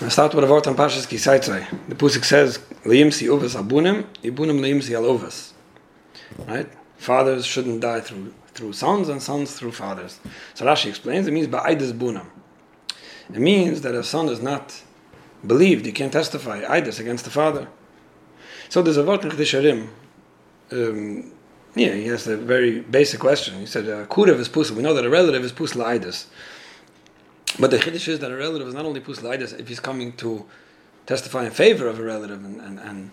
[0.00, 1.88] I start with a word on Pashas Kisaitzai.
[1.88, 5.52] The Pusik says, Liyimsi uvas abunim, ibunim liyimsi alovas.
[6.46, 6.68] Right?
[6.96, 10.20] Fathers shouldn't die through through sons, and sons through fathers.
[10.54, 12.26] So Rashi explains, it means ba'idus bunam.
[13.28, 14.82] It means that a son is not
[15.46, 17.68] believed, he can't testify idus against the father.
[18.68, 19.88] So there's a word in Chedisharim.
[20.72, 21.32] Um,
[21.74, 23.58] yeah, he has a very basic question.
[23.58, 24.70] He said, uh, Kurev is pusa.
[24.70, 26.26] We know that a relative is pusla idus.
[27.58, 30.44] But the chiddush is that a relative is not only pusla if he's coming to
[31.06, 33.10] testify in favor of a relative and and and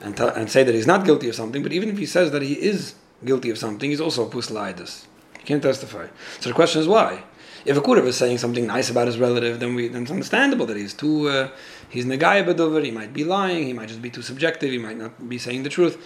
[0.00, 2.42] and, and, say that he's not guilty of something, but even if he says that
[2.42, 2.94] he is
[3.24, 5.06] guilty of something, he's also pusla
[5.38, 6.08] He can't testify.
[6.40, 7.22] So the question is why?
[7.64, 10.66] If a kurev is saying something nice about his relative, then we then it's understandable
[10.66, 11.48] that he's too uh,
[11.88, 12.84] he's bedover.
[12.84, 13.66] He might be lying.
[13.66, 14.70] He might just be too subjective.
[14.70, 15.96] He might not be saying the truth.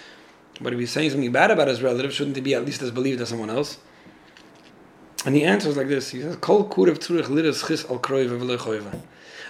[0.61, 2.91] But if he's saying something bad about his relative, shouldn't he be at least as
[2.91, 3.79] believed as someone else?
[5.29, 6.09] And he answers like this.
[6.09, 7.99] He says, Kol kurev chis al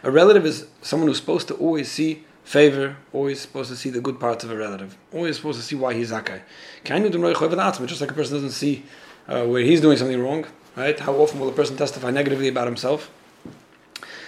[0.03, 4.01] A relative is someone who's supposed to always see favor, always supposed to see the
[4.01, 6.41] good parts of a relative, always supposed to see why he's zakai.
[6.83, 8.83] Just like a person doesn't see
[9.29, 10.99] uh, where he's doing something wrong, right?
[10.99, 13.09] How often will a person testify negatively about himself?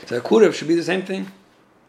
[0.06, 1.32] So a kurev should be the same thing,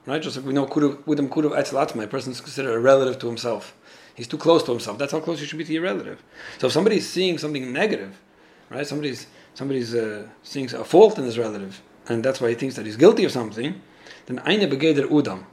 [0.07, 0.23] right?
[0.23, 3.19] Just like we know kurev, with him kurev etzelatma, a person is considered a relative
[3.19, 3.77] to himself.
[4.15, 4.97] He's too close to himself.
[4.97, 6.23] That's how close you should be to your relative.
[6.57, 8.19] So if somebody's seeing something negative,
[8.71, 8.87] right?
[8.87, 12.85] Somebody's somebody's uh, seeing a fault in his relative, and that's why he thinks that
[12.85, 13.81] he's guilty of something,
[14.25, 15.45] then eine begeder udam.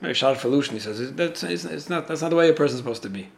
[0.00, 1.12] Very sharp solution, he says.
[1.12, 3.28] That's, it's, it's, not, that's not the way a person's supposed to be.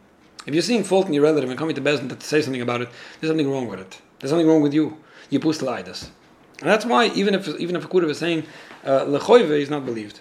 [0.45, 2.81] If you're seeing fault in your relative and coming to Bezdin to say something about
[2.81, 2.89] it,
[3.19, 4.01] there's something wrong with it.
[4.19, 4.97] There's something wrong with you.
[5.29, 6.11] You this.
[6.59, 8.45] And that's why, even if even if a Kurev is saying,
[8.85, 10.19] uh, Lechoive, he's not believed.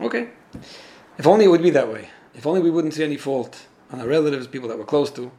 [0.00, 0.28] Okay.
[1.16, 2.10] If only it would be that way.
[2.34, 5.30] If only we wouldn't see any fault on our relatives, people that we're close to,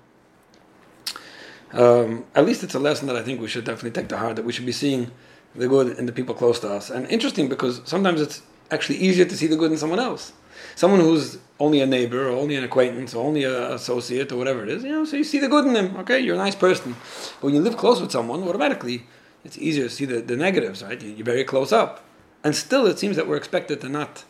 [1.75, 4.35] um, at least it's a lesson that I think we should definitely take to heart
[4.37, 5.11] that we should be seeing
[5.55, 6.89] the good in the people close to us.
[6.89, 10.33] And interesting because sometimes it's actually easier to see the good in someone else.
[10.75, 14.63] Someone who's only a neighbor or only an acquaintance or only an associate or whatever
[14.63, 15.95] it is, you know, so you see the good in them.
[15.97, 16.95] Okay, you're a nice person.
[17.35, 19.05] But when you live close with someone, automatically
[19.43, 21.01] it's easier to see the, the negatives, right?
[21.01, 22.03] You're very close up.
[22.43, 24.23] And still it seems that we're expected to not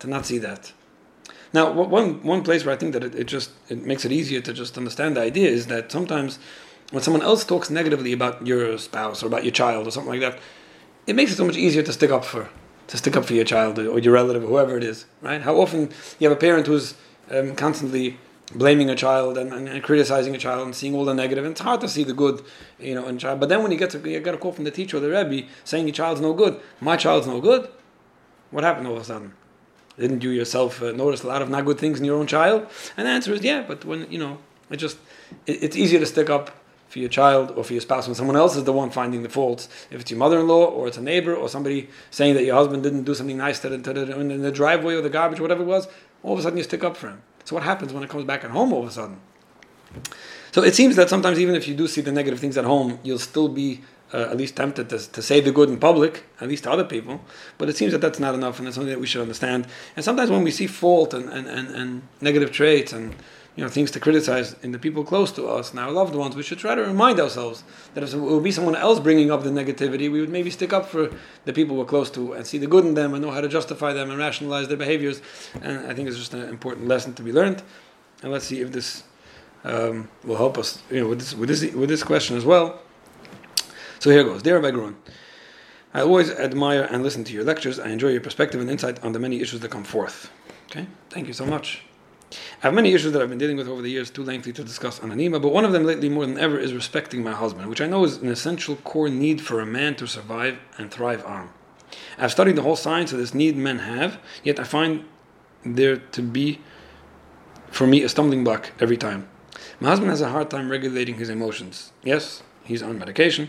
[0.00, 0.72] to not see that.
[1.52, 4.40] Now, one one place where I think that it, it just it makes it easier
[4.42, 6.38] to just understand the idea is that sometimes
[6.90, 10.20] when someone else talks negatively about your spouse or about your child or something like
[10.20, 10.38] that,
[11.06, 12.48] it makes it so much easier to stick up for
[12.86, 15.42] to stick up for your child or your relative or whoever it is, right?
[15.42, 16.94] How often you have a parent who's
[17.30, 18.16] um, constantly
[18.54, 21.52] blaming a child and, and, and, criticizing a child and seeing all the negative, and
[21.52, 22.42] it's hard to see the good,
[22.78, 23.40] you know, in child.
[23.40, 25.10] But then when you get to, you get a call from the teacher or the
[25.10, 27.68] rebbe saying your child's no good, my child's no good,
[28.50, 29.34] what happened all of a sudden?
[29.98, 32.68] Didn't you yourself uh, notice a lot of not good things in your own child?
[32.96, 34.38] And the answer is yeah, but when you know,
[34.70, 34.96] it just
[35.44, 36.52] it, it's easier to stick up
[36.88, 39.28] for your child or for your spouse when someone else is the one finding the
[39.28, 39.68] faults.
[39.90, 43.04] If it's your mother-in-law or it's a neighbor or somebody saying that your husband didn't
[43.04, 45.86] do something nice to in the driveway or the garbage, whatever it was,
[46.22, 47.22] all of a sudden you stick up for him.
[47.44, 49.20] So what happens when it comes back at home all of a sudden?
[50.52, 52.98] So it seems that sometimes even if you do see the negative things at home,
[53.02, 53.82] you'll still be
[54.12, 56.84] uh, at least tempted to, to say the good in public, at least to other
[56.84, 57.20] people.
[57.58, 59.66] But it seems that that's not enough, and it's something that we should understand.
[59.96, 63.14] And sometimes when we see fault and, and, and, and negative traits and
[63.58, 66.36] you know, things to criticize in the people close to us and our loved ones,
[66.36, 67.64] we should try to remind ourselves
[67.94, 70.72] that if it would be someone else bringing up the negativity, we would maybe stick
[70.72, 71.10] up for
[71.44, 73.48] the people we're close to and see the good in them and know how to
[73.48, 75.20] justify them and rationalize their behaviors.
[75.60, 77.64] And I think it's just an important lesson to be learned.
[78.22, 79.02] And let's see if this
[79.64, 82.80] um, will help us, you know, with this, with this, with this question as well.
[83.98, 84.40] So here goes.
[84.40, 84.92] Dear Rabbi
[85.94, 87.80] I always admire and listen to your lectures.
[87.80, 90.30] I enjoy your perspective and insight on the many issues that come forth.
[90.70, 91.87] Okay, thank you so much.
[92.30, 94.64] I have many issues that I've been dealing with over the years, too lengthy to
[94.64, 97.68] discuss on Anima, but one of them lately more than ever is respecting my husband,
[97.68, 101.24] which I know is an essential core need for a man to survive and thrive
[101.24, 101.50] on.
[102.18, 105.04] I've studied the whole science of this need men have, yet I find
[105.64, 106.60] there to be,
[107.70, 109.28] for me, a stumbling block every time.
[109.80, 111.92] My husband has a hard time regulating his emotions.
[112.02, 113.48] Yes, he's on medication,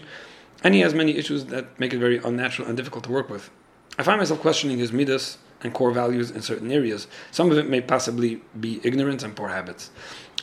[0.63, 3.50] and he has many issues that make it very unnatural and difficult to work with.
[3.97, 7.07] I find myself questioning his midas and core values in certain areas.
[7.31, 9.91] Some of it may possibly be ignorance and poor habits.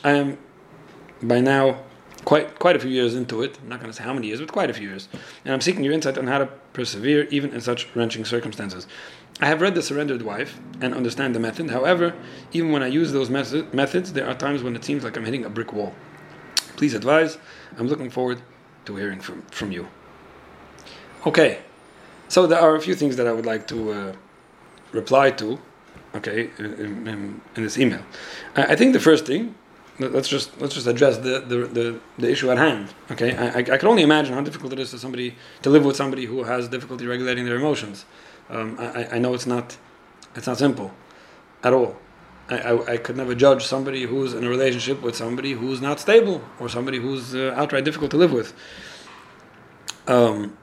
[0.03, 0.37] I am
[1.21, 1.79] by now
[2.25, 3.57] quite quite a few years into it.
[3.61, 5.07] I'm not going to say how many years, but quite a few years.
[5.45, 8.87] And I'm seeking your insight on how to persevere even in such wrenching circumstances.
[9.39, 11.69] I have read The Surrendered Wife and understand the method.
[11.69, 12.15] However,
[12.53, 15.45] even when I use those methods, there are times when it seems like I'm hitting
[15.45, 15.93] a brick wall.
[16.75, 17.37] Please advise.
[17.77, 18.41] I'm looking forward
[18.85, 19.87] to hearing from, from you.
[21.25, 21.59] Okay,
[22.29, 24.13] so there are a few things that I would like to uh,
[24.91, 25.59] reply to,
[26.15, 28.01] okay, in, in, in this email.
[28.55, 29.55] I, I, think the first thing,
[29.99, 32.93] let's just let's just address the the, the, the issue at hand.
[33.11, 35.95] Okay, I, I, can only imagine how difficult it is to somebody to live with
[35.95, 38.05] somebody who has difficulty regulating their emotions.
[38.49, 39.77] Um, I, I know it's not,
[40.35, 40.93] it's not simple,
[41.63, 41.97] at all.
[42.49, 45.99] I, I, I, could never judge somebody who's in a relationship with somebody who's not
[45.99, 48.53] stable or somebody who's uh, outright difficult to live with.
[50.07, 50.57] Um,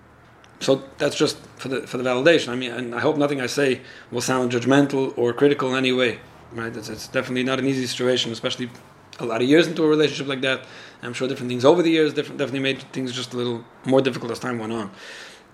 [0.60, 2.48] so that's just for the for the validation.
[2.48, 3.80] I mean, and I hope nothing I say
[4.10, 6.20] will sound judgmental or critical in any way.
[6.52, 6.74] Right?
[6.76, 8.70] It's, it's definitely not an easy situation, especially
[9.18, 10.64] a lot of years into a relationship like that.
[11.02, 14.00] I'm sure different things over the years different, definitely made things just a little more
[14.00, 14.90] difficult as time went on.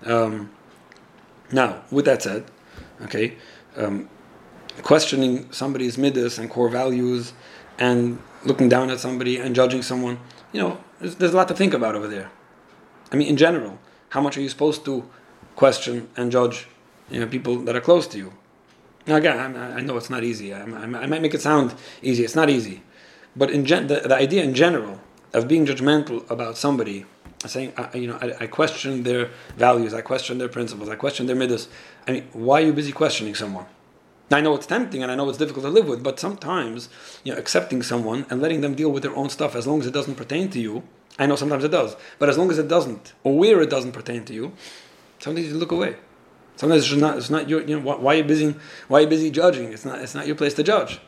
[0.05, 0.51] Um,
[1.53, 2.45] now, with that said,
[3.03, 3.37] okay,
[3.77, 4.09] um,
[4.83, 7.33] questioning somebody's midas and core values
[7.79, 10.19] and looking down at somebody and judging someone,
[10.53, 12.31] you know, there's, there's, a lot to think about over there.
[13.13, 13.79] I mean, in general,
[14.11, 15.09] how much are you supposed to
[15.57, 16.67] question and judge,
[17.11, 18.33] you know, people that are close to you?
[19.07, 20.53] Now, again, I, I know it's not easy.
[20.55, 22.25] I, I, might make it sound easy.
[22.25, 22.83] It's not easy.
[23.35, 25.01] But in gen- the, the idea in general
[25.33, 27.07] of being judgmental about somebody
[27.47, 31.27] saying, I, you know, I, I, question their values, I question their principles, I question
[31.27, 31.69] their midas.
[32.07, 33.65] I mean, why are you busy questioning someone?
[34.31, 36.89] I know it's tempting and I know it's difficult to live with, but sometimes,
[37.25, 39.87] you know, accepting someone and letting them deal with their own stuff as long as
[39.87, 40.83] it doesn't pertain to you.
[41.21, 43.93] I know sometimes it does, but as long as it doesn't, or where it doesn't
[43.93, 44.53] pertain to you,
[45.19, 45.97] sometimes you look away.
[46.57, 47.19] Sometimes it's not.
[47.19, 47.63] It's not your.
[47.63, 48.55] You know, why, are you busy?
[48.89, 49.73] Why are you busy judging?
[49.73, 50.01] It's not.
[50.01, 51.01] It's not your place to judge.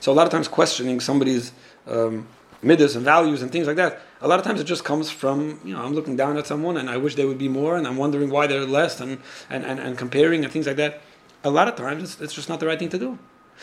[0.00, 1.52] So a lot of times, questioning somebody's
[1.86, 2.26] um,
[2.62, 4.00] and values and things like that.
[4.20, 6.76] A lot of times it just comes from, you know, I'm looking down at someone
[6.76, 9.18] and I wish they would be more and I'm wondering why they're less and,
[9.50, 11.00] and, and, and comparing and things like that.
[11.42, 13.18] A lot of times it's, it's just not the right thing to do.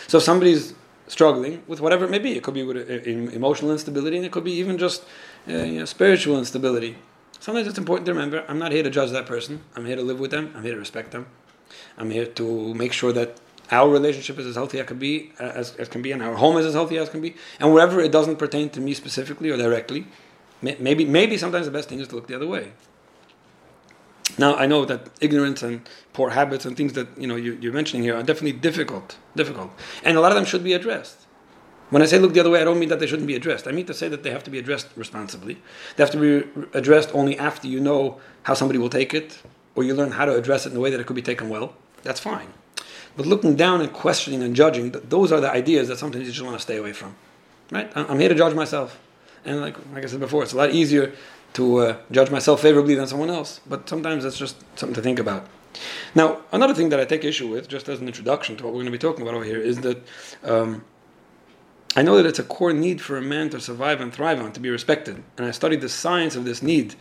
[0.07, 0.73] So if somebody's
[1.09, 4.45] struggling with whatever it may be, it could be with emotional instability and it could
[4.45, 5.03] be even just
[5.47, 6.95] uh, you know, spiritual instability.
[7.39, 9.61] Sometimes it's important to remember I'm not here to judge that person.
[9.75, 10.53] I'm here to live with them.
[10.56, 11.27] I'm here to respect them.
[11.97, 13.39] I'm here to make sure that
[13.71, 16.57] our relationship is as healthy as can be, as, as can be, and our home
[16.57, 17.35] is as healthy as can be.
[17.59, 20.07] And wherever it doesn't pertain to me specifically or directly,
[20.61, 22.71] maybe maybe sometimes the best thing is to look the other way.
[24.37, 27.73] Now I know that ignorance and poor habits and things that you know you, you're
[27.73, 29.71] mentioning here are definitely difficult, difficult,
[30.03, 31.25] and a lot of them should be addressed.
[31.89, 33.67] When I say look the other way, I don't mean that they shouldn't be addressed.
[33.67, 35.55] I mean to say that they have to be addressed responsibly.
[35.95, 36.47] They have to be
[36.77, 39.41] addressed only after you know how somebody will take it,
[39.75, 41.49] or you learn how to address it in a way that it could be taken
[41.49, 41.73] well.
[42.03, 42.53] That's fine.
[43.17, 46.45] But looking down and questioning and judging, those are the ideas that sometimes you just
[46.45, 47.15] want to stay away from.
[47.71, 47.91] Right?
[47.95, 48.99] I'm here to judge myself.
[49.45, 51.13] And like, like I said before, it's a lot easier
[51.53, 53.61] to uh, judge myself favorably than someone else.
[53.67, 55.47] But sometimes that's just something to think about.
[56.15, 58.81] Now, another thing that I take issue with, just as an introduction to what we're
[58.81, 60.05] going to be talking about over here, is that
[60.43, 60.83] um,
[61.95, 64.51] I know that it's a core need for a man to survive and thrive on,
[64.53, 65.23] to be respected.
[65.37, 66.95] And I studied the science of this need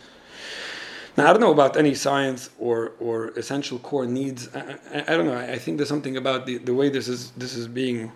[1.19, 4.47] now, I don't know about any science or, or essential core needs.
[4.55, 5.33] I, I, I don't know.
[5.33, 8.13] I, I, think there's something about the, the way this is this is being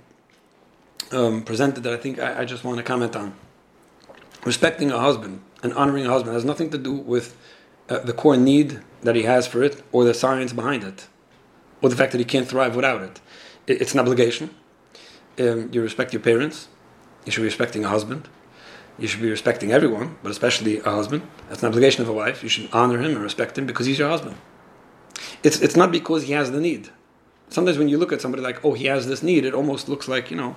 [1.12, 3.34] um, presented that I think I, just want to comment on.
[4.46, 7.36] Respecting a husband and honoring a husband has nothing to do with
[7.90, 11.08] uh, the core need that he has for it or the science behind it
[11.82, 13.20] or the fact that he can't thrive without it.
[13.66, 14.52] it it's an obligation.
[15.40, 16.68] Um, you respect your parents.
[17.26, 18.30] You should be respecting a husband
[18.98, 21.24] you should be respecting everyone, but especially a husband.
[21.50, 22.44] That's an obligation of a wife.
[22.44, 24.38] You should honor him and respect him because he's your husband.
[25.42, 26.90] It's, it's not because he has the need.
[27.54, 30.08] Sometimes when you look at somebody like, oh, he has this need, it almost looks
[30.08, 30.56] like, you know,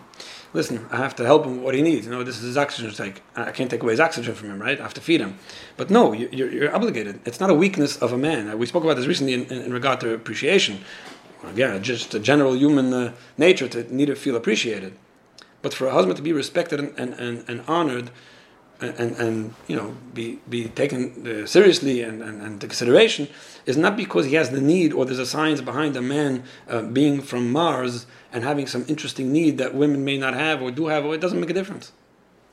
[0.54, 2.06] listen, I have to help him what he needs.
[2.06, 3.22] You know, this is his oxygen tank.
[3.36, 4.80] I can't take away his oxygen from him, right?
[4.80, 5.38] I have to feed him.
[5.76, 7.20] But no, you're, you're obligated.
[7.26, 8.58] It's not a weakness of a man.
[8.58, 10.80] We spoke about this recently in, in, in regard to appreciation.
[11.44, 14.96] Again, just a general human uh, nature to need to feel appreciated.
[15.60, 18.10] But for a husband to be respected and, and, and, and honored
[18.80, 23.28] and, and you know be, be taken uh, seriously and, and, and into consideration
[23.64, 26.82] is not because he has the need or there's a science behind a man uh,
[26.82, 30.86] being from Mars and having some interesting need that women may not have or do
[30.86, 31.92] have, or it doesn't make a difference.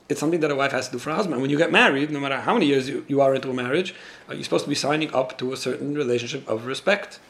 [0.08, 1.40] It's something that a wife has to do for a husband.
[1.40, 3.94] When you get married, no matter how many years you, you are into a marriage,
[4.28, 7.20] uh, you're supposed to be signing up to a certain relationship of respect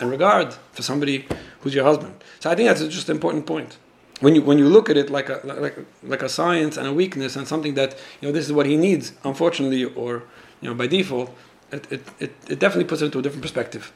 [0.00, 1.26] and regard for somebody
[1.60, 2.14] who's your husband.
[2.40, 3.78] So I think that's just an important point
[4.20, 6.92] when you when you look at it like a like like a science and a
[6.92, 10.24] weakness and something that you know this is what he needs, unfortunately, or
[10.60, 11.30] you know by default,
[11.70, 13.92] it, it, it, it definitely puts it into a different perspective.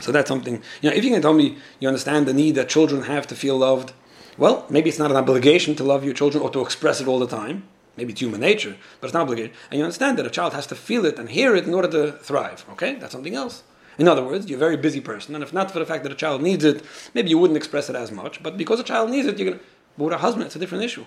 [0.00, 0.96] So that's something you know.
[0.96, 3.92] If you can tell me you understand the need that children have to feel loved,
[4.38, 7.18] well, maybe it's not an obligation to love your children or to express it all
[7.18, 7.64] the time.
[7.96, 9.50] Maybe it's human nature, but it's not obligated.
[9.70, 11.88] And you understand that a child has to feel it and hear it in order
[11.88, 12.64] to thrive.
[12.70, 13.64] Okay, that's something else.
[13.98, 16.12] In other words, you're a very busy person, and if not for the fact that
[16.12, 16.82] a child needs it,
[17.14, 18.42] maybe you wouldn't express it as much.
[18.42, 19.62] But because a child needs it, you're gonna.
[19.96, 21.04] But with a husband, it's a different issue.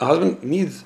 [0.00, 0.84] A husband needs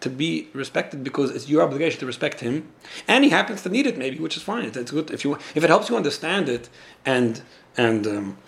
[0.00, 2.68] to be respected because it's your obligation to respect him,
[3.08, 4.64] and he happens to need it, maybe, which is fine.
[4.64, 6.68] It's good if you if it helps you understand it
[7.04, 7.42] and
[7.76, 8.06] and.
[8.06, 8.38] Um,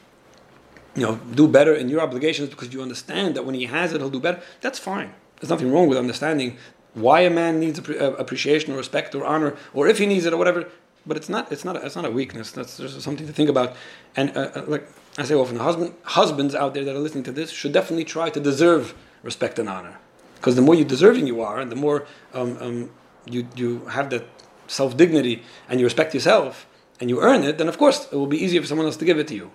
[0.94, 4.00] you know, do better in your obligations because you understand that when he has it,
[4.00, 4.40] he'll do better.
[4.62, 5.14] That's fine.
[5.38, 6.56] There's nothing wrong with understanding
[6.94, 10.32] why a man needs uh, appreciation or respect or honor, or if he needs it
[10.32, 10.66] or whatever
[11.08, 11.50] but it's not.
[11.50, 11.76] It's not.
[11.76, 12.52] A, it's not a weakness.
[12.52, 13.74] That's just something to think about.
[14.14, 14.86] And uh, uh, like
[15.16, 18.30] I say often, husband, husbands out there that are listening to this should definitely try
[18.30, 19.98] to deserve respect and honor,
[20.36, 22.90] because the more you deserving you are, and the more um, um,
[23.24, 24.26] you you have that
[24.66, 26.66] self dignity and you respect yourself
[27.00, 29.04] and you earn it, then of course it will be easier for someone else to
[29.04, 29.50] give it to you.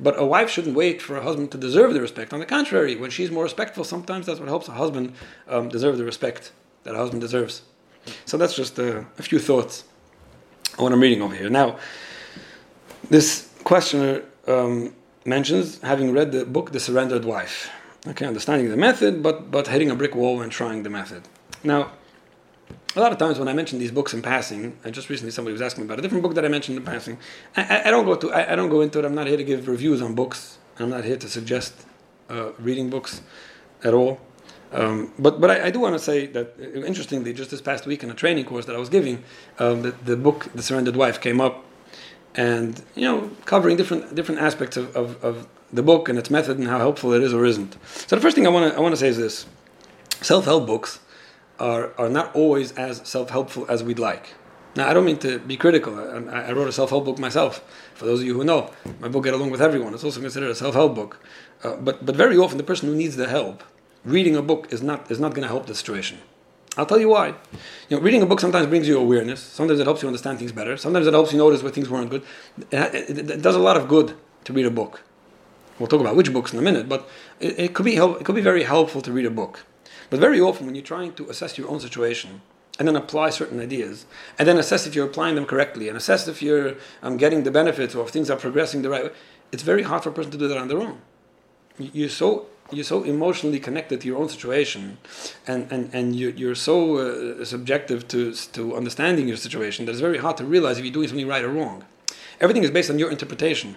[0.00, 2.32] But a wife shouldn't wait for a husband to deserve the respect.
[2.32, 5.12] On the contrary, when she's more respectful, sometimes that's what helps a husband
[5.48, 6.52] um, deserve the respect
[6.84, 7.62] that a husband deserves.
[8.24, 9.84] So that's just a, a few thoughts
[10.76, 11.50] what I'm reading over here.
[11.50, 11.78] Now,
[13.10, 14.94] this questioner um,
[15.24, 17.70] mentions having read the book The Surrendered Wife.
[18.06, 21.22] Okay, understanding the method, but, but hitting a brick wall when trying the method.
[21.64, 21.92] Now,
[22.96, 25.52] a lot of times when I mention these books in passing, and just recently somebody
[25.52, 27.18] was asking me about a different book that I mentioned in passing.
[27.56, 29.04] I, I don't go to I, I, don't go into it.
[29.04, 30.58] I'm not here to give reviews on books.
[30.78, 31.74] I'm not here to suggest
[32.30, 33.20] uh, reading books
[33.84, 34.20] at all.
[34.72, 37.86] Um, but but I, I do want to say that uh, interestingly, just this past
[37.86, 39.24] week in a training course that I was giving,
[39.58, 41.64] um, the, the book The Surrendered Wife came up,
[42.34, 46.58] and you know covering different different aspects of, of, of the book and its method
[46.58, 47.76] and how helpful it is or isn't.
[48.06, 49.46] So the first thing I want to I want to say is this:
[50.20, 51.00] self help books
[51.58, 54.34] are, are not always as self helpful as we'd like.
[54.76, 55.98] Now, I don't mean to be critical.
[55.98, 57.64] I, I wrote a self help book myself.
[57.94, 58.70] For those of you who know,
[59.00, 59.94] my book Get Along with Everyone.
[59.94, 61.18] It's also considered a self help book.
[61.64, 63.64] Uh, but, but very often, the person who needs the help,
[64.10, 66.18] reading a book is not, is not going to help the situation.
[66.76, 67.28] I'll tell you why.
[67.88, 69.40] You know, reading a book sometimes brings you awareness.
[69.40, 70.76] Sometimes it helps you understand things better.
[70.76, 72.22] Sometimes it helps you notice where things weren't good.
[72.70, 75.02] It, it, it does a lot of good to read a book.
[75.78, 77.08] We'll talk about which books in a minute, but
[77.40, 79.64] it, it, could be help, it could be very helpful to read a book.
[80.10, 82.40] But very often, when you're trying to assess your own situation
[82.78, 84.06] and then apply certain ideas,
[84.38, 87.50] and then assess if you're applying them correctly, and assess if you're um, getting the
[87.50, 89.10] benefits or if things are progressing the right way,
[89.50, 91.00] it's very hard for a person to do that on their own.
[91.78, 94.98] You're so you're so emotionally connected to your own situation,
[95.46, 100.00] and and and you, you're so uh, subjective to to understanding your situation that it's
[100.00, 101.84] very hard to realize if you're doing something right or wrong.
[102.40, 103.76] Everything is based on your interpretation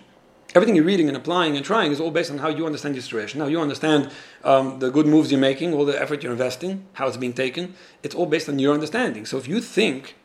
[0.53, 3.01] everything you're reading and applying and trying is all based on how you understand your
[3.01, 3.39] situation.
[3.39, 4.11] Now, you understand
[4.43, 7.73] um, the good moves you're making, all the effort you're investing, how it's being taken.
[8.03, 9.25] It's all based on your understanding.
[9.25, 10.15] So if you think,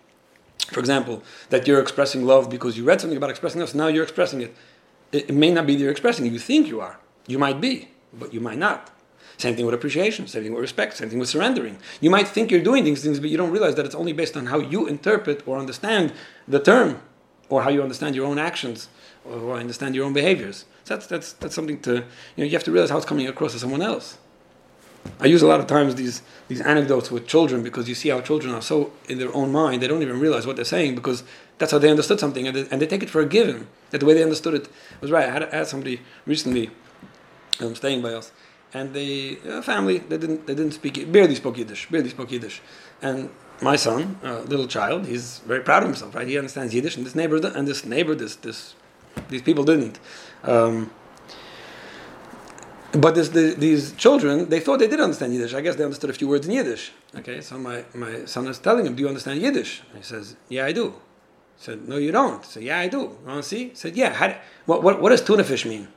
[0.72, 3.86] for example, that you're expressing love because you read something about expressing love, so now
[3.86, 4.54] you're expressing it,
[5.12, 6.32] it, it may not be that you're expressing it.
[6.32, 6.98] You think you are.
[7.28, 8.90] You might be, but you might not.
[9.38, 11.78] Same thing with appreciation, same thing with respect, same thing with surrendering.
[12.00, 14.36] You might think you're doing these things, but you don't realize that it's only based
[14.36, 16.12] on how you interpret or understand
[16.48, 17.02] the term
[17.50, 18.88] or how you understand your own actions
[19.24, 20.64] or understand your own behaviors.
[20.84, 22.04] So that's, that's, that's something to, you
[22.38, 24.18] know, you have to realize how it's coming across to someone else.
[25.20, 28.20] I use a lot of times these, these anecdotes with children because you see how
[28.20, 31.22] children are so in their own mind, they don't even realize what they're saying because
[31.58, 33.98] that's how they understood something and they, and they take it for a given that
[33.98, 34.68] the way they understood it
[35.00, 35.28] was right.
[35.28, 36.70] I had, I had somebody recently
[37.60, 38.32] um, staying by us
[38.74, 42.60] and the a family, they didn't, they didn't speak, barely spoke Yiddish, barely spoke Yiddish.
[43.00, 43.30] And
[43.62, 46.26] my son, a little child, he's very proud of himself, right?
[46.26, 48.74] He understands Yiddish and this neighbor, and this neighbor, this, this
[49.28, 49.98] these people didn't.
[50.42, 50.90] Um,
[52.92, 55.54] but this, the, these children, they thought they did understand Yiddish.
[55.54, 56.92] I guess they understood a few words in Yiddish.
[57.14, 59.82] Okay, so my, my son is telling him, Do you understand Yiddish?
[59.88, 60.90] And he says, Yeah, I do.
[61.56, 62.44] He said, No, you don't.
[62.44, 62.98] He said, Yeah, I do.
[62.98, 63.68] You want to see?
[63.70, 64.12] He said, Yeah.
[64.12, 64.34] How do,
[64.66, 65.88] what, what, what does tuna fish mean?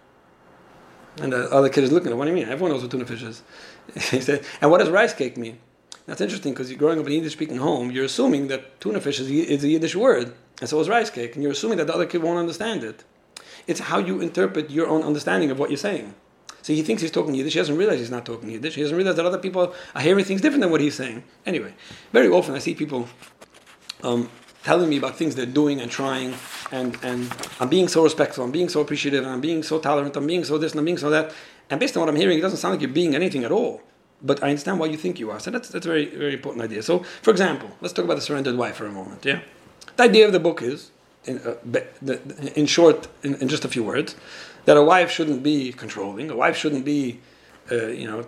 [1.17, 2.47] And the other kid is looking at What do you mean?
[2.47, 3.43] Everyone knows what tuna fish is.
[4.09, 5.59] he said, And what does rice cake mean?
[6.05, 8.99] That's interesting because you're growing up in a Yiddish speaking home, you're assuming that tuna
[8.99, 11.85] fish is, is a Yiddish word, and so is rice cake, and you're assuming that
[11.85, 13.03] the other kid won't understand it.
[13.67, 16.15] It's how you interpret your own understanding of what you're saying.
[16.63, 17.53] So he thinks he's talking Yiddish.
[17.53, 18.75] He doesn't realize he's not talking Yiddish.
[18.75, 21.23] He doesn't realize that other people are hearing things different than what he's saying.
[21.45, 21.73] Anyway,
[22.11, 23.07] very often I see people
[24.03, 24.29] um,
[24.63, 26.33] telling me about things they're doing and trying,
[26.71, 30.27] and, and I'm being so respectful, I'm being so appreciative, I'm being so tolerant, I'm
[30.27, 31.33] being so this and I'm being so that.
[31.69, 33.81] And based on what I'm hearing, it doesn't sound like you're being anything at all.
[34.21, 35.39] But I understand why you think you are.
[35.39, 36.83] So that's, that's a very, very important idea.
[36.83, 39.23] So, for example, let's talk about the surrendered wife for a moment.
[39.23, 39.41] Yeah?
[39.95, 40.91] The idea of the book is
[41.25, 41.55] in, uh,
[42.55, 44.15] in short, in, in, just a few words,
[44.65, 46.29] that a wife shouldn't be controlling.
[46.29, 47.19] A wife shouldn't be,
[47.71, 48.25] uh, you know,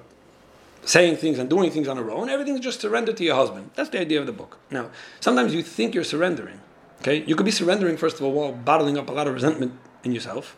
[0.83, 2.29] saying things and doing things on her own.
[2.29, 3.71] Everything's just surrendered to your husband.
[3.75, 4.57] That's the idea of the book.
[4.69, 6.59] Now, sometimes you think you're surrendering.
[7.01, 9.73] Okay, you could be surrendering first of all while bottling up a lot of resentment
[10.03, 10.55] in yourself.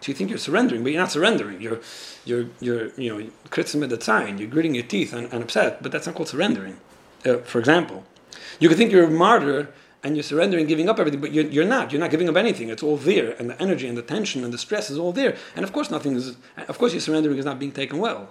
[0.00, 1.60] So you think you're surrendering, but you're not surrendering.
[1.62, 1.80] You're,
[2.26, 4.36] you're, you're, you know, kritzim the sign.
[4.36, 6.76] You're gritting your teeth and, and upset, but that's not called surrendering.
[7.24, 8.04] Uh, for example,
[8.60, 9.72] you could think you're a martyr
[10.04, 11.92] and you're surrendering, giving up everything, but you're, you're not.
[11.92, 12.68] You're not giving up anything.
[12.68, 15.34] It's all there, and the energy and the tension and the stress is all there.
[15.56, 16.36] And of course, nothing is.
[16.68, 18.28] Of course, your surrendering is not being taken well.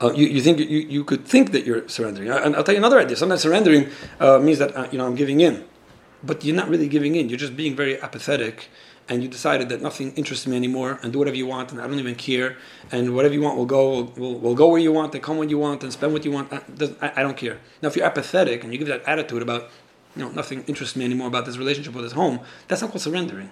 [0.00, 2.30] Uh, you, you think you, you could think that you're surrendering.
[2.30, 3.16] And I'll tell you another idea.
[3.16, 5.64] Sometimes surrendering uh, means that uh, you know I'm giving in,
[6.22, 7.28] but you're not really giving in.
[7.28, 8.68] You're just being very apathetic,
[9.08, 11.86] and you decided that nothing interests me anymore, and do whatever you want, and I
[11.86, 12.56] don't even care,
[12.92, 15.36] and whatever you want will go will, will, will go where you want, and come
[15.36, 16.52] when you want, and spend what you want.
[16.52, 17.58] I, I, don't care.
[17.82, 19.70] Now, if you're apathetic and you give that attitude about
[20.16, 22.40] you know, nothing interests me anymore about this relationship or this home.
[22.68, 23.50] That's not called surrendering.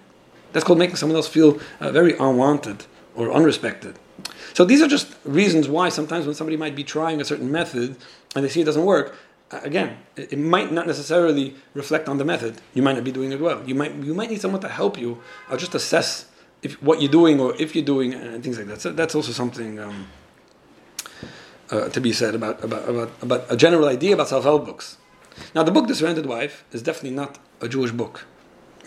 [0.53, 3.97] That's called making someone else feel uh, very unwanted or unrespected.
[4.55, 7.97] So these are just reasons why sometimes when somebody might be trying a certain method
[8.35, 9.15] and they see it doesn't work,
[9.50, 12.61] again, it, might not necessarily reflect on the method.
[12.75, 13.62] You might not be doing it well.
[13.67, 16.26] You might you might need someone to help you or just assess
[16.62, 18.81] if what you're doing or if you're doing and things like that.
[18.81, 20.09] So that's also something um,
[21.71, 24.97] uh, to be said about, about about about a general idea about self-help books.
[25.55, 28.26] Now, the book "The Surrendered Wife" is definitely not a Jewish book.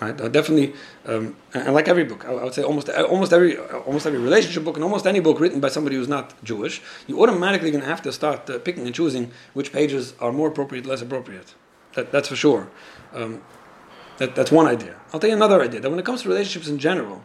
[0.01, 0.19] Right?
[0.19, 0.73] Uh, definitely,
[1.05, 4.63] um, and like every book, I, I, would say almost almost every almost every relationship
[4.63, 7.87] book and almost any book written by somebody who's not Jewish, you automatically going to
[7.87, 11.53] have to start uh, picking and choosing which pages are more appropriate, less appropriate.
[11.93, 12.71] That, that's for sure.
[13.13, 13.43] Um,
[14.17, 14.95] that, that's one idea.
[15.13, 15.79] I'll tell you another idea.
[15.79, 17.23] That when it comes to relationships in general,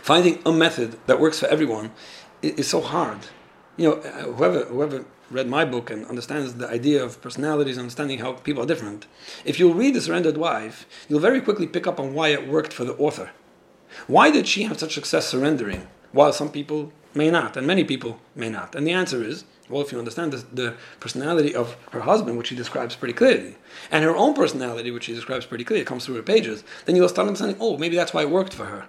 [0.00, 1.90] finding a method that works for everyone
[2.40, 3.18] is, is so hard.
[3.76, 8.18] You know, uh, whoever whoever read my book and understands the idea of personalities, understanding
[8.18, 9.06] how people are different,
[9.44, 12.72] if you read The Surrendered Wife, you'll very quickly pick up on why it worked
[12.72, 13.30] for the author.
[14.06, 18.20] Why did she have such success surrendering, while some people may not, and many people
[18.34, 18.74] may not?
[18.74, 22.48] And the answer is well, if you understand the, the personality of her husband, which
[22.48, 23.56] she describes pretty clearly,
[23.90, 26.96] and her own personality, which she describes pretty clearly, it comes through her pages, then
[26.96, 28.86] you'll start understanding, oh, maybe that's why it worked for her.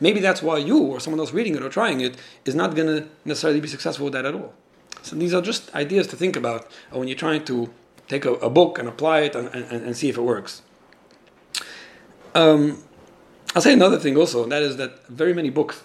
[0.00, 2.88] Maybe that's why you or someone else reading it or trying it is not going
[2.88, 4.54] to necessarily be successful with that at all.
[5.02, 7.70] So these are just ideas to think about when you're trying to
[8.08, 10.62] take a, a book and apply it and, and, and, see if it works.
[12.34, 12.82] Um,
[13.54, 15.82] I'll say another thing also, and that is that very many books,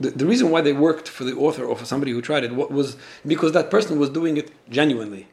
[0.00, 2.54] the, the reason why they worked for the author or for somebody who tried it
[2.54, 5.28] was because that person was doing it genuinely.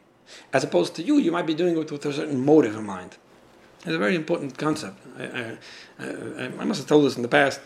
[0.52, 3.16] As opposed to you, you might be doing it with a certain motive in mind.
[3.78, 4.98] It's a very important concept.
[5.18, 5.58] I,
[5.98, 7.60] I, I must have told this in the past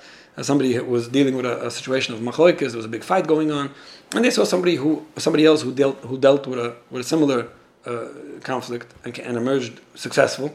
[0.44, 3.50] somebody was dealing with a, a situation of machloikis, there was a big fight going
[3.50, 3.70] on,
[4.14, 7.08] and they saw somebody who somebody else who dealt who dealt with a with a
[7.08, 7.48] similar
[7.86, 8.08] uh,
[8.42, 10.54] conflict and, and, emerged successful,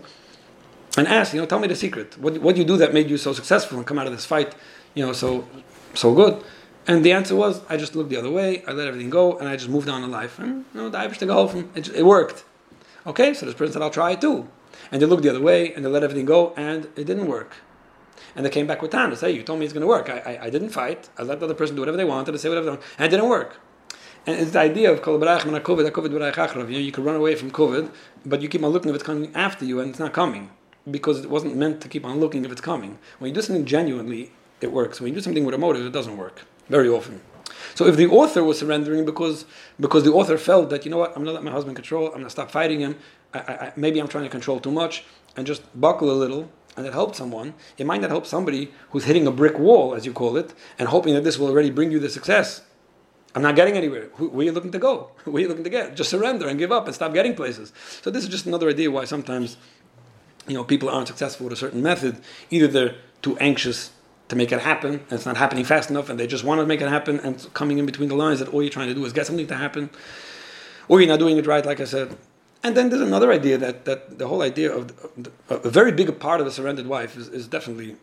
[0.97, 2.17] and asked, you know, tell me the secret.
[2.17, 4.55] What what you do that made you so successful and come out of this fight,
[4.93, 5.47] you know, so
[5.93, 6.43] so good.
[6.85, 9.47] And the answer was, I just looked the other way, I let everything go, and
[9.47, 10.37] I just moved on in life.
[10.37, 12.43] And you know, the Irish geholfen, it, it worked.
[13.07, 14.47] Okay, so this person said, I'll try it too.
[14.91, 17.55] And they looked the other way, and they let everything go, and it didn't work.
[18.35, 20.09] And they came back with to say, you told me it's going to work.
[20.09, 21.09] I, I, I, didn't fight.
[21.17, 22.85] I let the other person do whatever they wanted to say whatever they wanted.
[22.97, 23.59] And it didn't work.
[24.25, 27.51] And it's the idea of kol covid covid You know, you can run away from
[27.51, 27.91] COVID,
[28.25, 30.49] but you keep on looking if it's coming after you, and it's not coming
[30.89, 32.99] because it wasn't meant to keep on looking if it's coming.
[33.19, 35.01] When you do something genuinely, it works.
[35.01, 37.21] When you do something with a motive, it doesn't work very often.
[37.75, 39.45] So if the author was surrendering because
[39.79, 42.19] because the author felt that you know what, I'm gonna let my husband control, I'm
[42.19, 42.95] gonna stop fighting him.
[43.33, 45.03] I, I, maybe I'm trying to control too much,
[45.35, 49.05] and just buckle a little and it helped someone, it might not help somebody who's
[49.05, 51.91] hitting a brick wall, as you call it, and hoping that this will already bring
[51.91, 52.61] you the success.
[53.35, 54.09] I'm not getting anywhere.
[54.17, 55.11] Where are you looking to go?
[55.23, 55.95] Where are you looking to get?
[55.95, 57.73] Just surrender and give up and stop getting places.
[58.01, 59.57] So this is just another idea why sometimes,
[60.47, 62.21] you know, people aren't successful with a certain method.
[62.49, 63.91] Either they're too anxious
[64.29, 66.65] to make it happen, and it's not happening fast enough, and they just want to
[66.65, 69.03] make it happen, and coming in between the lines that all you're trying to do
[69.05, 69.89] is get something to happen,
[70.87, 72.15] or you're not doing it right, like I said.
[72.63, 74.93] And then there's another idea that, that the whole idea of
[75.49, 77.97] a very big part of a surrendered wife is, is definitely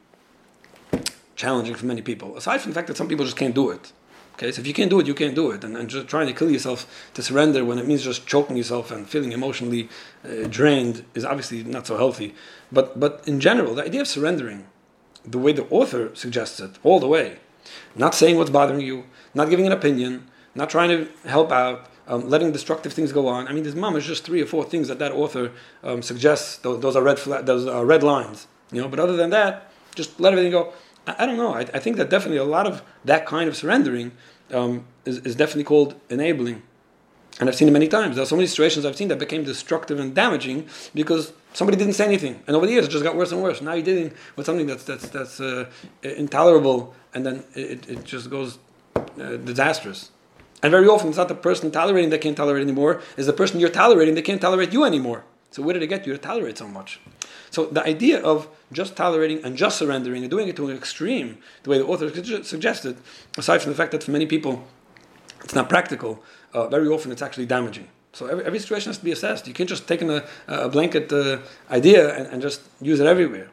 [1.35, 2.37] challenging for many people.
[2.37, 3.93] Aside from the fact that some people just can't do it.
[4.35, 5.65] Okay, so if you can't do it, you can't do it.
[5.65, 8.91] And, and just trying to kill yourself to surrender when it means just choking yourself
[8.91, 9.89] and feeling emotionally
[10.25, 12.35] uh, drained is obviously not so healthy.
[12.71, 14.67] But, but in general, the idea of surrendering,
[15.25, 17.39] the way the author suggests it, all the way,
[17.95, 22.29] not saying what's bothering you, not giving an opinion, not trying to help out, um,
[22.29, 23.47] letting destructive things go on.
[23.47, 25.53] I mean, there's mom is just three or four things that that author
[25.85, 26.57] um, suggests.
[26.57, 28.89] Those, those, are red fla- those are red lines, you know.
[28.89, 30.73] But other than that, just let everything go.
[31.07, 31.55] I, I don't know.
[31.55, 34.11] I, I, think that definitely a lot of that kind of surrendering
[34.51, 36.63] um, is, is definitely called enabling.
[37.39, 38.17] And I've seen it many times.
[38.17, 41.95] There are so many situations I've seen that became destructive and damaging because somebody didn't
[41.95, 43.63] say anything, and over the years it just got worse and worse.
[43.63, 45.71] Now you're dealing with something that's that's that's uh,
[46.03, 48.59] intolerable, and then it, it just goes
[48.97, 50.11] uh, disastrous.
[50.63, 53.61] And very often, it's not the person tolerating that can't tolerate anymore, it's the person
[53.61, 55.25] you're tolerating that can't tolerate you anymore.
[55.51, 57.01] So where did it get you to tolerate so much?
[57.51, 61.39] So the idea of just tolerating and just surrendering and doing it to an extreme,
[61.65, 62.09] the way the author
[62.45, 62.97] suggested,
[63.37, 64.65] aside from the fact that for many people
[65.43, 67.89] it's not practical, uh, very often it's actually damaging.
[68.13, 69.49] So every, every situation has to be assessed.
[69.49, 71.39] You can't just take a, a blanket uh,
[71.71, 73.51] idea and, and just use it everywhere.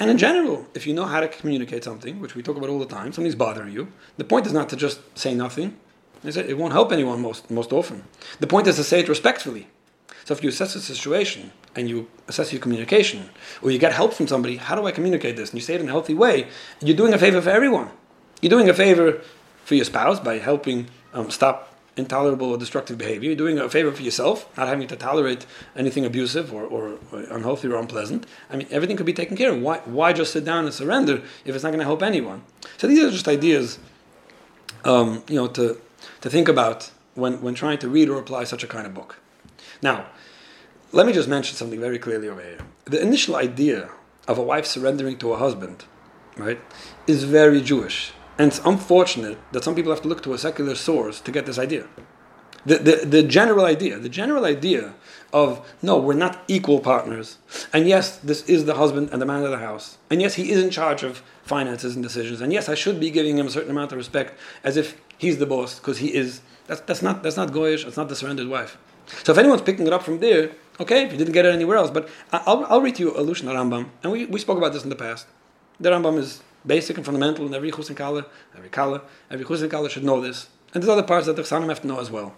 [0.00, 2.78] And in general, if you know how to communicate something, which we talk about all
[2.78, 5.76] the time, something's bothering you, the point is not to just say nothing,
[6.24, 8.04] it won't help anyone most, most often.
[8.40, 9.68] The point is to say it respectfully.
[10.24, 13.30] So if you assess a situation and you assess your communication,
[13.62, 15.50] or you get help from somebody, how do I communicate this?
[15.50, 16.48] And you say it in a healthy way,
[16.82, 17.90] you're doing a favor for everyone.
[18.42, 19.20] You're doing a favor
[19.64, 23.28] for your spouse by helping um, stop intolerable or destructive behavior.
[23.28, 27.20] You're doing a favor for yourself, not having to tolerate anything abusive or, or, or
[27.30, 28.26] unhealthy or unpleasant.
[28.50, 29.60] I mean, everything could be taken care of.
[29.60, 32.42] Why, why just sit down and surrender if it's not going to help anyone?
[32.76, 33.78] So these are just ideas,
[34.84, 35.80] um, you know, to,
[36.20, 39.20] to think about when, when trying to read or apply such a kind of book.
[39.82, 40.06] Now,
[40.92, 42.58] let me just mention something very clearly over here.
[42.84, 43.90] The initial idea
[44.26, 45.84] of a wife surrendering to a husband,
[46.36, 46.60] right,
[47.06, 48.12] is very Jewish.
[48.38, 51.44] And it's unfortunate that some people have to look to a secular source to get
[51.46, 51.86] this idea.
[52.64, 54.94] The, the, the general idea, the general idea
[55.32, 57.38] of no, we're not equal partners.
[57.72, 59.98] And yes, this is the husband and the man of the house.
[60.10, 62.40] And yes, he is in charge of finances and decisions.
[62.40, 65.38] And yes, I should be giving him a certain amount of respect as if he's
[65.38, 66.40] the boss because he is.
[66.66, 68.78] That's, that's, not, that's not goyish, that's not the surrendered wife.
[69.24, 71.78] So if anyone's picking it up from there, okay, if you didn't get it anywhere
[71.78, 74.72] else, but I'll, I'll read to you a Lushan Rambam, and we, we spoke about
[74.72, 75.26] this in the past.
[75.80, 78.26] The Rambam is basic and fundamental, and every Chus and Kala,
[78.56, 80.48] every Kala, every Chus and Kala should know this.
[80.74, 82.34] And there's other parts that the Chsanim have to know as well.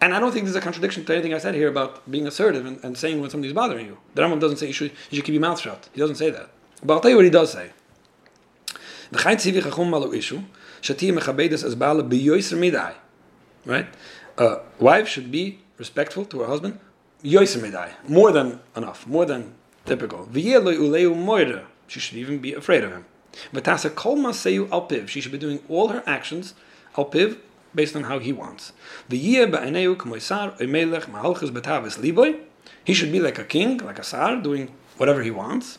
[0.00, 2.66] And I don't think there's a contradiction to anything I said here about being assertive
[2.66, 3.98] and, and saying when somebody's bothering you.
[4.14, 5.88] The Rambam doesn't say you should, you should keep your mouth shut.
[5.92, 6.50] He doesn't say that.
[6.82, 7.70] But I'll tell you what he does say.
[13.64, 13.86] Right?
[14.36, 16.78] A wife should be respectful to her husband,
[18.06, 19.54] more than enough, more than
[19.86, 20.28] typical.
[21.86, 23.04] She should even be afraid of him.
[25.08, 26.54] She should be doing all her actions
[26.96, 27.38] alpiv
[27.74, 28.72] based on how he wants.
[32.84, 34.68] He should be like a king, like a sar, doing
[34.98, 35.78] whatever he wants.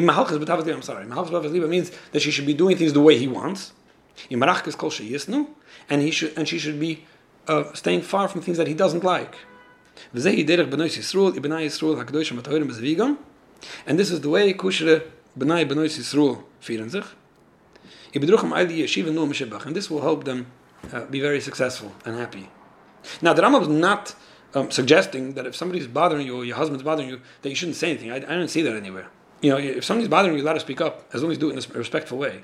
[0.00, 1.04] I'm sorry.
[1.68, 3.72] means that she should be doing things the way he wants.
[4.30, 7.04] And he should and she should be
[7.46, 9.36] uh, staying far from things that he doesn't like.
[13.86, 15.02] And this is the way Kushre
[15.38, 17.04] B'nai B'nois Yisroel führen sich.
[18.14, 18.22] And
[19.76, 20.46] this will help them
[20.92, 22.48] uh, be very successful and happy.
[23.20, 24.14] Now, the Rambam is not
[24.54, 27.76] um, suggesting that if somebody's bothering you or your husband's bothering you, that you shouldn't
[27.76, 28.10] say anything.
[28.10, 29.08] I, I don't see that anywhere.
[29.40, 31.50] You know, if somebody's bothering you, let her speak up, as long as you do
[31.50, 32.42] it in a respectful way.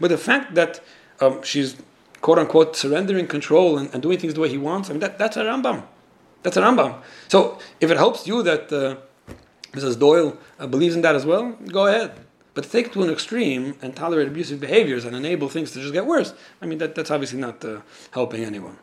[0.00, 0.80] But the fact that
[1.20, 1.76] um, she's
[2.20, 4.88] quote unquote surrendering control and, and, doing things the way he wants.
[4.88, 5.84] I mean, that, that's a Rambam.
[6.42, 7.02] That's a Rambam.
[7.28, 8.96] So if it helps you that uh,
[9.72, 9.98] Mrs.
[9.98, 12.12] Doyle uh, believes in that as well, go ahead.
[12.54, 15.80] But to take it to an extreme and tolerate abusive behaviors and enable things to
[15.80, 16.32] just get worse,
[16.62, 17.82] I mean, that, that's obviously not uh,
[18.12, 18.78] helping anyone.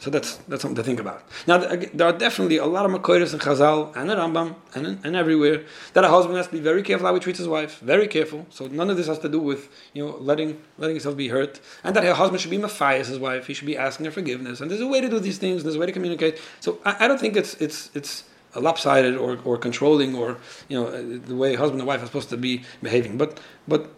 [0.00, 1.22] So that's that's something to think about.
[1.46, 5.16] Now there are definitely a lot of Makoiris and Chazal and the Rambam and, and
[5.16, 8.06] everywhere that a husband has to be very careful how he treats his wife, very
[8.06, 8.46] careful.
[8.50, 11.60] So none of this has to do with you know letting letting himself be hurt,
[11.82, 13.46] and that her husband should be mafias his wife.
[13.48, 15.64] He should be asking her forgiveness, and there's a way to do these things.
[15.64, 16.40] There's a way to communicate.
[16.60, 21.18] So I, I don't think it's it's it's lopsided or, or controlling or you know
[21.18, 23.18] the way husband and wife are supposed to be behaving.
[23.18, 23.90] But but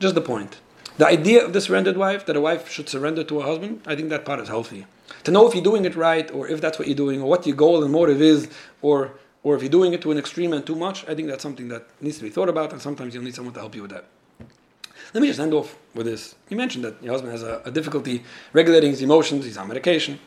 [0.00, 0.60] just the point.
[1.00, 3.96] The idea of the surrendered wife, that a wife should surrender to a husband, I
[3.96, 4.84] think that part is healthy.
[5.24, 7.46] To know if you're doing it right, or if that's what you're doing, or what
[7.46, 8.50] your goal and motive is,
[8.82, 11.42] or or if you're doing it to an extreme and too much, I think that's
[11.42, 13.80] something that needs to be thought about, and sometimes you'll need someone to help you
[13.80, 14.04] with that.
[15.14, 16.34] Let me just end off with this.
[16.50, 20.20] You mentioned that your husband has a, a difficulty regulating his emotions, he's on medication.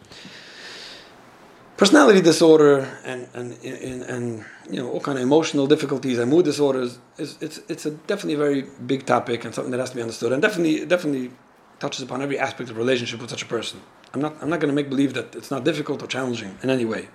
[1.84, 6.46] Personality disorder and, and, and, and you know all kind of emotional difficulties and mood
[6.46, 10.02] disorders is it's it's a definitely very big topic and something that has to be
[10.02, 11.32] understood and definitely definitely
[11.80, 13.82] touches upon every aspect of relationship with such a person.
[14.14, 16.70] I'm not I'm not going to make believe that it's not difficult or challenging in
[16.70, 17.10] any way,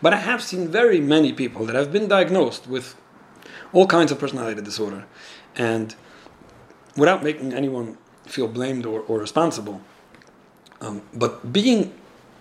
[0.00, 2.94] but I have seen very many people that have been diagnosed with
[3.74, 5.04] all kinds of personality disorder,
[5.54, 5.94] and
[6.96, 9.82] without making anyone feel blamed or, or responsible,
[10.80, 11.92] um, but being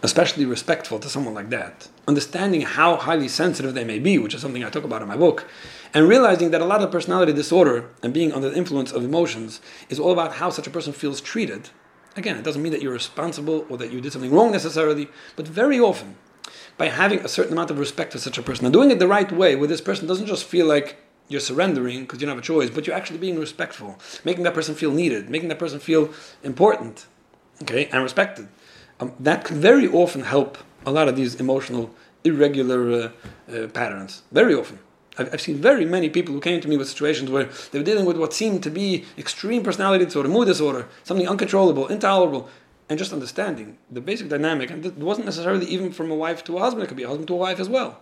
[0.03, 4.41] especially respectful to someone like that, understanding how highly sensitive they may be, which is
[4.41, 5.47] something I talk about in my book,
[5.93, 9.61] and realizing that a lot of personality disorder and being under the influence of emotions
[9.89, 11.69] is all about how such a person feels treated.
[12.17, 15.47] Again, it doesn't mean that you're responsible or that you did something wrong necessarily, but
[15.47, 16.17] very often,
[16.77, 19.07] by having a certain amount of respect for such a person and doing it the
[19.07, 20.97] right way, where this person doesn't just feel like
[21.29, 24.53] you're surrendering because you don't have a choice, but you're actually being respectful, making that
[24.53, 26.13] person feel needed, making that person feel
[26.43, 27.05] important,
[27.61, 28.49] okay, and respected
[29.03, 34.23] um, that can very often help a lot of these emotional, irregular uh, uh, patterns.
[34.31, 34.79] Very often.
[35.17, 37.85] I've, I've, seen very many people who came to me with situations where they were
[37.85, 42.49] dealing with what seemed to be extreme personality disorder, mood disorder, something uncontrollable, intolerable,
[42.89, 44.71] and just understanding the basic dynamic.
[44.71, 47.07] And it wasn't necessarily even from a wife to a husband, it could be a
[47.07, 47.99] husband to a wife as well.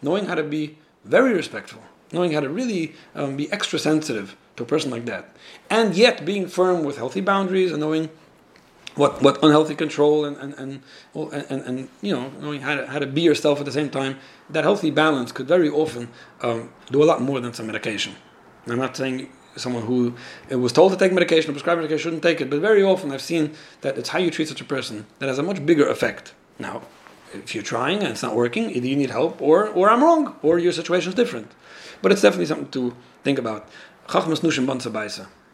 [0.00, 4.64] Knowing how to be very respectful, knowing how to really um, be extra sensitive to
[4.64, 5.36] a person like that,
[5.70, 8.10] and yet being firm with healthy boundaries and knowing
[8.94, 10.82] what what unhealthy control and and and,
[11.14, 14.18] and, and you know knowing how to, how to be yourself at the same time
[14.50, 16.08] that healthy balance could very often
[16.42, 18.14] um, do a lot more than some medication
[18.66, 20.14] i'm not saying someone who
[20.50, 22.50] was told to take medication or prescribed medication shouldn't take it.
[22.50, 25.38] But very often I've seen that it's how you treat such a person that has
[25.38, 26.34] a much bigger effect.
[26.58, 26.82] Now,
[27.32, 30.36] if you're trying and it's not working, either you need help or, or I'm wrong
[30.42, 31.52] or your situation is different.
[32.00, 33.68] But it's definitely something to think about.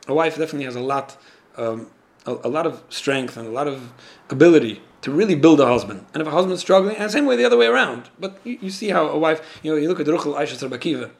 [0.08, 1.16] A wife definitely has a lot,
[1.56, 1.90] um,
[2.28, 3.92] a, a, lot of strength and a lot of
[4.30, 6.04] ability to really build a husband.
[6.12, 8.10] And if a husband's struggling, and same way the other way around.
[8.18, 11.10] But you, you see how a wife, you know, you look at Ruchel Aisha Sarbakiva,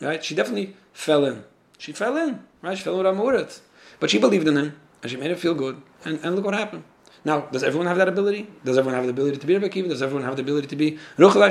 [0.00, 0.24] right?
[0.24, 1.44] She definitely fell in.
[1.78, 2.76] She fell in, right?
[2.78, 3.60] She fell in with Amurit.
[4.00, 5.82] But she believed in him, and she made him feel good.
[6.04, 6.84] And, and look what happened.
[7.24, 8.48] Now, does everyone have that ability?
[8.64, 10.98] Does everyone have the ability to be Rabbi Does everyone have the ability to be
[11.16, 11.42] Ruchel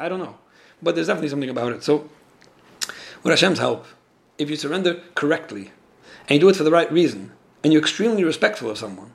[0.00, 0.36] I don't know.
[0.82, 1.82] But there's definitely something about it.
[1.82, 2.08] So,
[3.22, 3.86] with Hashem's help,
[4.38, 5.72] if you surrender correctly,
[6.28, 7.32] and you do it for the right reason,
[7.66, 9.10] and you're extremely respectful of someone,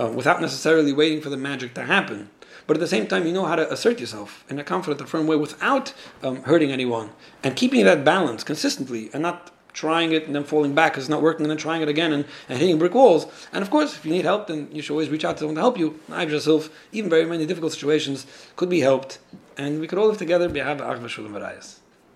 [0.00, 2.28] uh, without necessarily waiting for the magic to happen,
[2.66, 5.08] but at the same time, you know how to assert yourself in a confident and
[5.08, 7.10] firm way without um, hurting anyone,
[7.44, 11.08] and keeping that balance consistently, and not trying it and then falling back because it's
[11.08, 13.28] not working, and then trying it again and, and hitting brick walls.
[13.52, 15.54] And of course, if you need help, then you should always reach out to someone
[15.54, 16.00] to help you.
[16.10, 18.26] I've yourself, even very many difficult situations,
[18.56, 19.20] could be helped,
[19.56, 20.48] and we could all live together.
[20.48, 20.58] Be